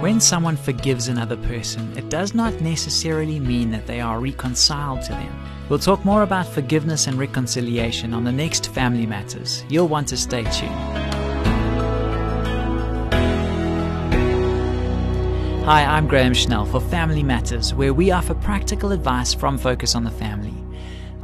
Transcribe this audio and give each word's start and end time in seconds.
When 0.00 0.20
someone 0.20 0.56
forgives 0.56 1.08
another 1.08 1.36
person, 1.36 1.92
it 1.98 2.08
does 2.08 2.32
not 2.32 2.60
necessarily 2.60 3.40
mean 3.40 3.72
that 3.72 3.88
they 3.88 4.00
are 4.00 4.20
reconciled 4.20 5.02
to 5.02 5.10
them. 5.10 5.44
We'll 5.68 5.80
talk 5.80 6.04
more 6.04 6.22
about 6.22 6.46
forgiveness 6.46 7.08
and 7.08 7.18
reconciliation 7.18 8.14
on 8.14 8.22
the 8.22 8.30
next 8.30 8.72
Family 8.72 9.06
Matters. 9.06 9.64
You'll 9.68 9.88
want 9.88 10.06
to 10.08 10.16
stay 10.16 10.44
tuned. 10.44 10.72
Hi, 15.64 15.84
I'm 15.84 16.06
Graham 16.06 16.32
Schnell 16.32 16.64
for 16.64 16.80
Family 16.80 17.24
Matters, 17.24 17.74
where 17.74 17.92
we 17.92 18.12
offer 18.12 18.34
practical 18.34 18.92
advice 18.92 19.34
from 19.34 19.58
Focus 19.58 19.96
on 19.96 20.04
the 20.04 20.12
Family. 20.12 20.54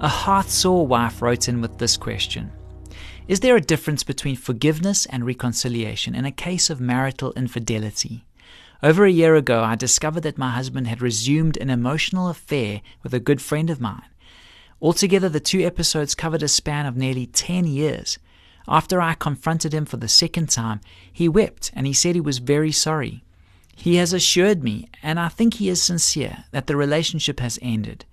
A 0.00 0.08
heart 0.08 0.48
sore 0.48 0.84
wife 0.84 1.22
wrote 1.22 1.48
in 1.48 1.60
with 1.60 1.78
this 1.78 1.96
question 1.96 2.50
Is 3.28 3.38
there 3.38 3.54
a 3.54 3.60
difference 3.60 4.02
between 4.02 4.34
forgiveness 4.34 5.06
and 5.06 5.24
reconciliation 5.24 6.16
in 6.16 6.24
a 6.24 6.32
case 6.32 6.70
of 6.70 6.80
marital 6.80 7.32
infidelity? 7.34 8.24
Over 8.84 9.06
a 9.06 9.10
year 9.10 9.34
ago, 9.34 9.64
I 9.64 9.76
discovered 9.76 10.24
that 10.24 10.36
my 10.36 10.50
husband 10.50 10.88
had 10.88 11.00
resumed 11.00 11.56
an 11.56 11.70
emotional 11.70 12.28
affair 12.28 12.82
with 13.02 13.14
a 13.14 13.18
good 13.18 13.40
friend 13.40 13.70
of 13.70 13.80
mine. 13.80 14.10
Altogether, 14.78 15.30
the 15.30 15.40
two 15.40 15.62
episodes 15.62 16.14
covered 16.14 16.42
a 16.42 16.48
span 16.48 16.84
of 16.84 16.94
nearly 16.94 17.24
10 17.24 17.66
years. 17.66 18.18
After 18.68 19.00
I 19.00 19.14
confronted 19.14 19.72
him 19.72 19.86
for 19.86 19.96
the 19.96 20.06
second 20.06 20.50
time, 20.50 20.82
he 21.10 21.30
wept 21.30 21.72
and 21.74 21.86
he 21.86 21.94
said 21.94 22.14
he 22.14 22.20
was 22.20 22.40
very 22.40 22.72
sorry. 22.72 23.24
He 23.74 23.96
has 23.96 24.12
assured 24.12 24.62
me, 24.62 24.90
and 25.02 25.18
I 25.18 25.28
think 25.28 25.54
he 25.54 25.70
is 25.70 25.80
sincere, 25.80 26.44
that 26.50 26.66
the 26.66 26.76
relationship 26.76 27.40
has 27.40 27.58
ended. 27.62 28.04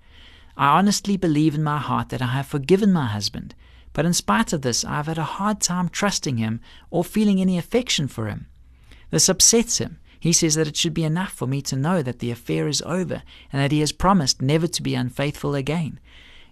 I 0.56 0.68
honestly 0.68 1.18
believe 1.18 1.54
in 1.54 1.62
my 1.62 1.80
heart 1.80 2.08
that 2.08 2.22
I 2.22 2.28
have 2.28 2.46
forgiven 2.46 2.94
my 2.94 3.08
husband, 3.08 3.54
but 3.92 4.06
in 4.06 4.14
spite 4.14 4.54
of 4.54 4.62
this, 4.62 4.86
I 4.86 4.94
have 4.96 5.06
had 5.06 5.18
a 5.18 5.34
hard 5.36 5.60
time 5.60 5.90
trusting 5.90 6.38
him 6.38 6.62
or 6.88 7.04
feeling 7.04 7.42
any 7.42 7.58
affection 7.58 8.08
for 8.08 8.26
him. 8.26 8.46
This 9.10 9.28
upsets 9.28 9.76
him, 9.76 9.98
he 10.22 10.32
says 10.32 10.54
that 10.54 10.68
it 10.68 10.76
should 10.76 10.94
be 10.94 11.02
enough 11.02 11.32
for 11.32 11.48
me 11.48 11.60
to 11.60 11.74
know 11.74 12.00
that 12.00 12.20
the 12.20 12.30
affair 12.30 12.68
is 12.68 12.80
over 12.82 13.24
and 13.52 13.60
that 13.60 13.72
he 13.72 13.80
has 13.80 13.90
promised 13.90 14.40
never 14.40 14.68
to 14.68 14.80
be 14.80 14.94
unfaithful 14.94 15.56
again. 15.56 15.98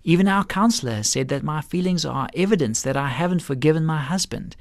Even 0.03 0.27
our 0.27 0.43
counselor 0.43 0.95
has 0.95 1.09
said 1.09 1.29
that 1.29 1.45
my 1.45 1.61
feelings 1.61 2.05
are 2.05 2.29
evidence 2.35 2.83
that 2.83 2.97
I 2.97 3.11
haven't 3.11 3.43
forgiven 3.43 3.85
my 3.85 4.01
husband. 4.01 4.57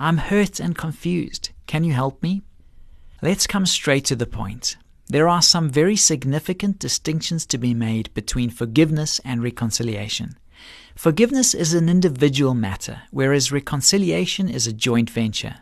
I'm 0.00 0.16
hurt 0.16 0.58
and 0.58 0.76
confused. 0.76 1.50
Can 1.68 1.84
you 1.84 1.92
help 1.92 2.24
me? 2.24 2.42
Let's 3.22 3.46
come 3.46 3.66
straight 3.66 4.04
to 4.06 4.16
the 4.16 4.26
point. 4.26 4.76
There 5.06 5.28
are 5.28 5.42
some 5.42 5.70
very 5.70 5.94
significant 5.94 6.80
distinctions 6.80 7.46
to 7.46 7.56
be 7.56 7.72
made 7.72 8.12
between 8.14 8.50
forgiveness 8.50 9.20
and 9.24 9.44
reconciliation. 9.44 10.36
Forgiveness 10.96 11.54
is 11.54 11.72
an 11.72 11.88
individual 11.88 12.54
matter, 12.54 13.02
whereas 13.12 13.52
reconciliation 13.52 14.48
is 14.48 14.66
a 14.66 14.72
joint 14.72 15.08
venture. 15.08 15.58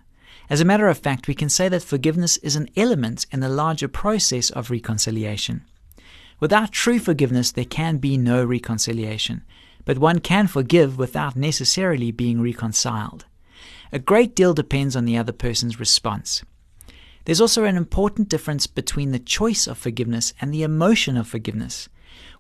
As 0.51 0.63
a 0.63 0.65
matter 0.65 0.89
of 0.89 0.99
fact, 0.99 1.29
we 1.29 1.35
can 1.35 1.51
say 1.51 1.69
that 1.69 1.83
forgiveness 1.83 2.39
is 2.39 2.57
an 2.57 2.69
element 2.75 3.27
in 3.31 3.41
the 3.41 3.51
larger 3.51 3.89
process 3.89 4.49
of 4.51 4.71
reconciliation. 4.71 5.63
Without 6.41 6.73
true 6.73 6.99
forgiveness, 6.99 7.53
there 7.53 7.67
can 7.67 7.99
be 7.99 8.17
no 8.17 8.45
reconciliation, 8.45 9.43
but 9.85 9.99
one 9.99 10.21
can 10.21 10.47
forgive 10.47 10.97
without 10.97 11.37
necessarily 11.37 12.11
being 12.11 12.41
reconciled. 12.41 13.27
A 13.93 13.99
great 13.99 14.35
deal 14.35 14.55
depends 14.55 14.97
on 14.97 15.05
the 15.05 15.19
other 15.19 15.33
person's 15.33 15.81
response. 15.81 16.43
There's 17.25 17.41
also 17.43 17.65
an 17.65 17.77
important 17.77 18.31
difference 18.31 18.67
between 18.67 19.11
the 19.11 19.19
choice 19.19 19.67
of 19.67 19.77
forgiveness 19.77 20.33
and 20.41 20.53
the 20.53 20.63
emotion 20.63 21.19
of 21.19 21.29
forgiveness. 21.29 21.91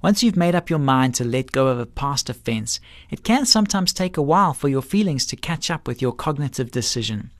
Once 0.00 0.22
you've 0.22 0.37
made 0.37 0.55
up 0.55 0.70
your 0.70 0.78
mind 0.78 1.15
to 1.17 1.25
let 1.25 1.53
go 1.53 1.67
of 1.67 1.78
a 1.78 1.84
past 1.84 2.31
offense, 2.31 2.81
it 3.11 3.22
can 3.22 3.45
sometimes 3.45 3.93
take 3.93 4.17
a 4.17 4.22
while 4.22 4.55
for 4.55 4.69
your 4.69 4.81
feelings 4.81 5.27
to 5.27 5.37
catch 5.37 5.70
up 5.70 5.87
with 5.87 6.00
your 6.00 6.12
cognitive 6.12 6.70
decision. 6.70 7.31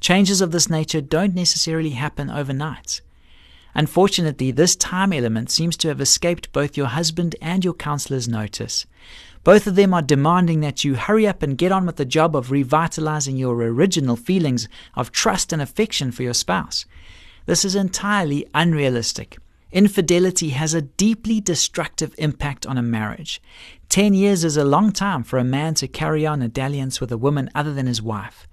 Changes 0.00 0.40
of 0.40 0.50
this 0.50 0.70
nature 0.70 1.00
don't 1.00 1.34
necessarily 1.34 1.90
happen 1.90 2.30
overnight. 2.30 3.00
Unfortunately, 3.74 4.50
this 4.50 4.74
time 4.74 5.12
element 5.12 5.50
seems 5.50 5.76
to 5.76 5.88
have 5.88 6.00
escaped 6.00 6.52
both 6.52 6.76
your 6.76 6.86
husband 6.86 7.36
and 7.42 7.62
your 7.62 7.74
counselor's 7.74 8.26
notice. 8.26 8.86
Both 9.44 9.66
of 9.66 9.74
them 9.76 9.92
are 9.92 10.02
demanding 10.02 10.60
that 10.60 10.82
you 10.82 10.94
hurry 10.94 11.26
up 11.26 11.42
and 11.42 11.58
get 11.58 11.70
on 11.70 11.84
with 11.84 11.96
the 11.96 12.04
job 12.04 12.34
of 12.34 12.50
revitalizing 12.50 13.36
your 13.36 13.54
original 13.54 14.16
feelings 14.16 14.66
of 14.94 15.12
trust 15.12 15.52
and 15.52 15.60
affection 15.60 16.10
for 16.10 16.22
your 16.22 16.34
spouse. 16.34 16.86
This 17.44 17.64
is 17.64 17.76
entirely 17.76 18.46
unrealistic. 18.54 19.36
Infidelity 19.72 20.50
has 20.50 20.74
a 20.74 20.82
deeply 20.82 21.40
destructive 21.40 22.14
impact 22.18 22.66
on 22.66 22.78
a 22.78 22.82
marriage. 22.82 23.42
Ten 23.88 24.14
years 24.14 24.42
is 24.42 24.56
a 24.56 24.64
long 24.64 24.90
time 24.90 25.22
for 25.22 25.38
a 25.38 25.44
man 25.44 25.74
to 25.74 25.86
carry 25.86 26.26
on 26.26 26.40
a 26.40 26.48
dalliance 26.48 27.00
with 27.00 27.12
a 27.12 27.18
woman 27.18 27.50
other 27.54 27.74
than 27.74 27.86
his 27.86 28.00
wife. 28.00 28.48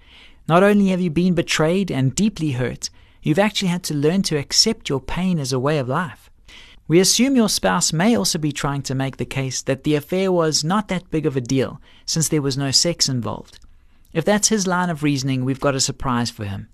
Not 0.47 0.63
only 0.63 0.87
have 0.89 0.99
you 0.99 1.09
been 1.09 1.35
betrayed 1.35 1.89
and 1.89 2.13
deeply 2.13 2.51
hurt, 2.51 2.89
you've 3.21 3.39
actually 3.39 3.69
had 3.69 3.83
to 3.83 3.93
learn 3.93 4.23
to 4.23 4.37
accept 4.37 4.89
your 4.89 4.99
pain 4.99 5.39
as 5.39 5.53
a 5.53 5.59
way 5.59 5.77
of 5.77 5.87
life. 5.87 6.29
We 6.85 6.99
assume 6.99 7.37
your 7.37 7.47
spouse 7.47 7.93
may 7.93 8.17
also 8.17 8.37
be 8.37 8.51
trying 8.51 8.81
to 8.83 8.95
make 8.95 9.15
the 9.15 9.25
case 9.25 9.61
that 9.61 9.85
the 9.85 9.95
affair 9.95 10.33
was 10.33 10.63
not 10.63 10.89
that 10.89 11.09
big 11.09 11.25
of 11.25 11.37
a 11.37 11.41
deal 11.41 11.79
since 12.05 12.27
there 12.27 12.41
was 12.41 12.57
no 12.57 12.71
sex 12.71 13.07
involved. 13.07 13.57
If 14.11 14.25
that's 14.25 14.49
his 14.49 14.67
line 14.67 14.89
of 14.89 15.01
reasoning, 15.01 15.45
we've 15.45 15.61
got 15.61 15.75
a 15.75 15.79
surprise 15.79 16.29
for 16.29 16.43
him. 16.43 16.67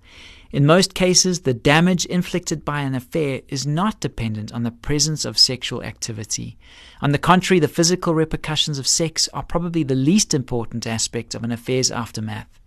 In 0.50 0.66
most 0.66 0.94
cases, 0.94 1.42
the 1.42 1.54
damage 1.54 2.04
inflicted 2.06 2.64
by 2.64 2.80
an 2.80 2.96
affair 2.96 3.42
is 3.46 3.68
not 3.68 4.00
dependent 4.00 4.52
on 4.52 4.64
the 4.64 4.72
presence 4.72 5.24
of 5.24 5.38
sexual 5.38 5.84
activity. 5.84 6.58
On 7.00 7.12
the 7.12 7.18
contrary, 7.18 7.60
the 7.60 7.68
physical 7.68 8.14
repercussions 8.14 8.80
of 8.80 8.88
sex 8.88 9.28
are 9.32 9.44
probably 9.44 9.84
the 9.84 9.94
least 9.94 10.34
important 10.34 10.88
aspect 10.88 11.36
of 11.36 11.44
an 11.44 11.52
affair's 11.52 11.92
aftermath. 11.92 12.59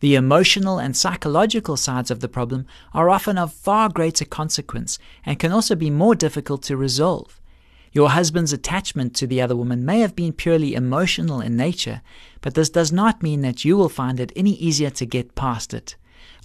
The 0.00 0.14
emotional 0.14 0.78
and 0.78 0.96
psychological 0.96 1.76
sides 1.76 2.10
of 2.10 2.20
the 2.20 2.28
problem 2.28 2.66
are 2.92 3.08
often 3.08 3.38
of 3.38 3.52
far 3.52 3.88
greater 3.88 4.24
consequence 4.26 4.98
and 5.24 5.38
can 5.38 5.52
also 5.52 5.74
be 5.74 5.90
more 5.90 6.14
difficult 6.14 6.62
to 6.64 6.76
resolve. 6.76 7.40
Your 7.92 8.10
husband's 8.10 8.52
attachment 8.52 9.16
to 9.16 9.26
the 9.26 9.40
other 9.40 9.56
woman 9.56 9.86
may 9.86 10.00
have 10.00 10.14
been 10.14 10.34
purely 10.34 10.74
emotional 10.74 11.40
in 11.40 11.56
nature, 11.56 12.02
but 12.42 12.52
this 12.52 12.68
does 12.68 12.92
not 12.92 13.22
mean 13.22 13.40
that 13.40 13.64
you 13.64 13.74
will 13.74 13.88
find 13.88 14.20
it 14.20 14.32
any 14.36 14.52
easier 14.52 14.90
to 14.90 15.06
get 15.06 15.34
past 15.34 15.72
it. 15.72 15.96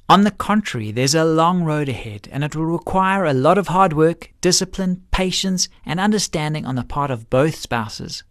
On 0.07 0.23
the 0.23 0.31
contrary, 0.31 0.91
there's 0.91 1.16
a 1.16 1.25
long 1.25 1.63
road 1.63 1.90
ahead, 1.90 2.29
and 2.31 2.45
it 2.45 2.56
will 2.56 2.66
require 2.66 3.25
a 3.25 3.34
lot 3.34 3.57
of 3.57 3.67
hard 3.67 3.91
work, 3.91 4.31
discipline, 4.40 5.03
patience, 5.11 5.67
and 5.85 6.00
understanding 6.00 6.66
on 6.66 6.75
the 6.75 6.84
part 6.84 7.11
of 7.11 7.29
both 7.29 7.56
spouses. 7.56 8.23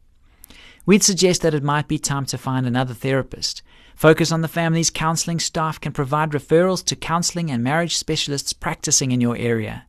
We'd 0.91 1.05
suggest 1.05 1.43
that 1.43 1.55
it 1.55 1.63
might 1.63 1.87
be 1.87 2.01
time 2.01 2.27
to 2.27 2.37
find 2.37 2.67
another 2.67 2.95
therapist. 2.95 3.63
Focus 3.95 4.33
on 4.33 4.41
the 4.41 4.49
Family's 4.49 4.91
counseling 4.91 5.39
staff 5.39 5.81
can 5.81 5.93
provide 5.93 6.31
referrals 6.33 6.85
to 6.87 6.97
counseling 6.97 7.49
and 7.49 7.63
marriage 7.63 7.97
specialists 7.97 8.53
practicing 8.53 9.13
in 9.13 9.21
your 9.21 9.37
area. 9.37 9.87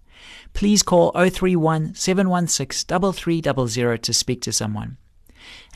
Please 0.54 0.84
call 0.84 1.12
031 1.14 1.96
716 1.96 3.14
3300 3.14 4.04
to 4.04 4.14
speak 4.14 4.44
to 4.44 4.54
someone. 4.54 4.98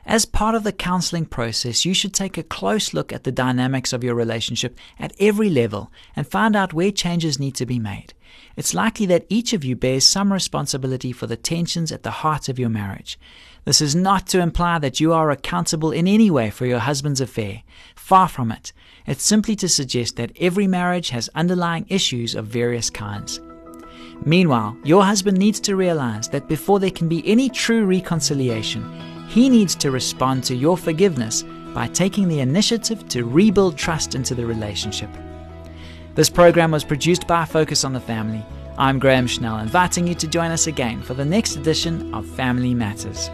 As 0.07 0.25
part 0.25 0.53
of 0.53 0.63
the 0.63 0.71
counseling 0.71 1.25
process, 1.25 1.83
you 1.83 1.95
should 1.95 2.13
take 2.13 2.37
a 2.37 2.43
close 2.43 2.93
look 2.93 3.11
at 3.11 3.23
the 3.23 3.31
dynamics 3.31 3.91
of 3.91 4.03
your 4.03 4.13
relationship 4.13 4.77
at 4.99 5.15
every 5.19 5.49
level 5.49 5.91
and 6.15 6.27
find 6.27 6.55
out 6.55 6.73
where 6.73 6.91
changes 6.91 7.39
need 7.39 7.55
to 7.55 7.65
be 7.65 7.79
made. 7.79 8.13
It's 8.55 8.75
likely 8.75 9.07
that 9.07 9.25
each 9.29 9.51
of 9.51 9.63
you 9.63 9.75
bears 9.75 10.05
some 10.05 10.31
responsibility 10.31 11.11
for 11.11 11.25
the 11.25 11.35
tensions 11.35 11.91
at 11.91 12.03
the 12.03 12.11
heart 12.11 12.49
of 12.49 12.59
your 12.59 12.69
marriage. 12.69 13.19
This 13.65 13.81
is 13.81 13.95
not 13.95 14.27
to 14.27 14.39
imply 14.39 14.77
that 14.77 14.99
you 14.99 15.11
are 15.11 15.31
accountable 15.31 15.91
in 15.91 16.07
any 16.07 16.29
way 16.29 16.51
for 16.51 16.67
your 16.67 16.79
husband's 16.79 17.19
affair. 17.19 17.63
Far 17.95 18.27
from 18.27 18.51
it. 18.51 18.73
It's 19.07 19.23
simply 19.23 19.55
to 19.55 19.67
suggest 19.67 20.17
that 20.17 20.31
every 20.39 20.67
marriage 20.67 21.09
has 21.09 21.29
underlying 21.33 21.87
issues 21.89 22.35
of 22.35 22.45
various 22.45 22.91
kinds. 22.91 23.41
Meanwhile, 24.23 24.77
your 24.83 25.03
husband 25.03 25.37
needs 25.37 25.59
to 25.61 25.75
realize 25.75 26.29
that 26.29 26.47
before 26.47 26.79
there 26.79 26.91
can 26.91 27.09
be 27.09 27.27
any 27.27 27.49
true 27.49 27.85
reconciliation, 27.85 28.83
he 29.35 29.49
needs 29.49 29.75
to 29.75 29.91
respond 29.91 30.45
to 30.45 30.55
your 30.55 30.77
forgiveness 30.77 31.43
by 31.73 31.87
taking 31.89 32.29
the 32.29 32.39
initiative 32.39 33.05
to 33.09 33.25
rebuild 33.25 33.77
trust 33.77 34.15
into 34.15 34.33
the 34.33 34.45
relationship. 34.45 35.09
This 36.13 36.29
program 36.29 36.71
was 36.71 36.85
produced 36.85 37.27
by 37.27 37.43
Focus 37.43 37.83
on 37.83 37.91
the 37.91 37.99
Family. 37.99 38.41
I'm 38.77 38.97
Graham 38.97 39.27
Schnell, 39.27 39.57
inviting 39.57 40.07
you 40.07 40.15
to 40.15 40.27
join 40.27 40.51
us 40.51 40.67
again 40.67 41.01
for 41.01 41.15
the 41.15 41.25
next 41.25 41.57
edition 41.57 42.13
of 42.13 42.25
Family 42.25 42.73
Matters. 42.73 43.29